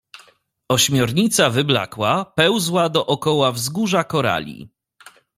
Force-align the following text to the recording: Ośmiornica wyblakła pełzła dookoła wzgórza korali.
Ośmiornica 0.69 1.49
wyblakła 1.49 2.25
pełzła 2.25 2.89
dookoła 2.89 3.51
wzgórza 3.51 4.03
korali. 4.03 4.69